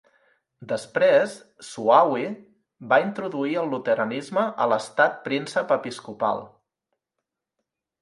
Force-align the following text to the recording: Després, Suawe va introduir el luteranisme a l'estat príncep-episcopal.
Després, 0.69 1.35
Suawe 1.67 2.23
va 2.95 2.99
introduir 3.05 3.55
el 3.67 3.71
luteranisme 3.75 4.49
a 4.67 4.71
l'estat 4.75 5.23
príncep-episcopal. 5.31 6.47